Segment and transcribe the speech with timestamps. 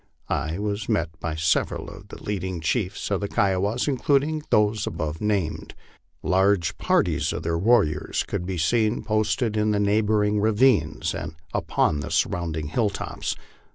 [0.29, 5.21] I was met by several of the leading chiefs of the Kiowas, including those above
[5.21, 5.75] named.
[6.23, 11.99] Large parties of their warriors could be seen posted in the neighboring ravines and upon
[11.99, 13.35] the surrounding hilltops.